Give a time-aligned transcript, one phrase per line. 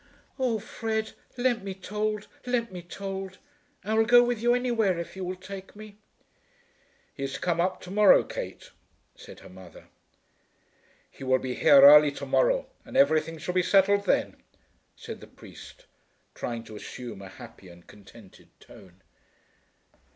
[0.39, 3.37] "Oh, Fred, let me told, let me told.
[3.83, 5.95] I will go with you anywhere if you will take me."
[7.13, 8.71] "He is to come up to morrow, Kate,"
[9.15, 9.89] said her mother.
[11.11, 14.37] "He will be here early to morrow, and everything shall be settled then,"
[14.95, 15.85] said the priest,
[16.33, 19.03] trying to assume a happy and contented tone.